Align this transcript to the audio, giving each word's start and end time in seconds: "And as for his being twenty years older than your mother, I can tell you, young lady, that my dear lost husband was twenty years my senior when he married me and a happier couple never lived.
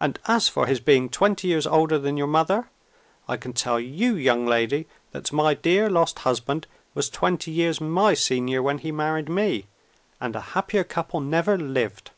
"And 0.00 0.18
as 0.26 0.48
for 0.48 0.66
his 0.66 0.80
being 0.80 1.08
twenty 1.08 1.46
years 1.46 1.68
older 1.68 2.00
than 2.00 2.16
your 2.16 2.26
mother, 2.26 2.68
I 3.28 3.36
can 3.36 3.52
tell 3.52 3.78
you, 3.78 4.16
young 4.16 4.44
lady, 4.44 4.88
that 5.12 5.32
my 5.32 5.54
dear 5.54 5.88
lost 5.88 6.18
husband 6.26 6.66
was 6.94 7.08
twenty 7.08 7.52
years 7.52 7.80
my 7.80 8.14
senior 8.14 8.60
when 8.60 8.78
he 8.78 8.90
married 8.90 9.28
me 9.28 9.68
and 10.20 10.34
a 10.34 10.40
happier 10.56 10.82
couple 10.82 11.20
never 11.20 11.56
lived. 11.56 12.10